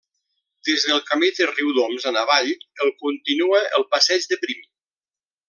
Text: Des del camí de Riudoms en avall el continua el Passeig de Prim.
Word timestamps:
Des 0.69 0.85
del 0.91 1.01
camí 1.09 1.29
de 1.39 1.47
Riudoms 1.49 2.07
en 2.13 2.17
avall 2.23 2.49
el 2.87 2.91
continua 3.05 3.61
el 3.79 3.87
Passeig 3.93 4.27
de 4.33 4.41
Prim. 4.47 4.67